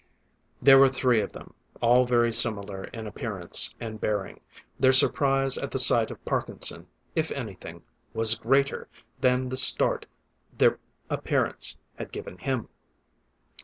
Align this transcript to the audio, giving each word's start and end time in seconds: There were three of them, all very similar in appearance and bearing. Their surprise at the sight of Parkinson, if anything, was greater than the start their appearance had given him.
There 0.63 0.79
were 0.79 0.87
three 0.87 1.21
of 1.21 1.31
them, 1.31 1.53
all 1.79 2.05
very 2.07 2.33
similar 2.33 2.85
in 2.85 3.05
appearance 3.05 3.75
and 3.79 4.01
bearing. 4.01 4.39
Their 4.79 4.93
surprise 4.93 5.59
at 5.59 5.69
the 5.69 5.77
sight 5.77 6.09
of 6.09 6.25
Parkinson, 6.25 6.87
if 7.15 7.29
anything, 7.29 7.83
was 8.11 8.33
greater 8.33 8.87
than 9.19 9.49
the 9.49 9.57
start 9.57 10.07
their 10.57 10.79
appearance 11.07 11.77
had 11.99 12.11
given 12.11 12.39
him. 12.39 12.69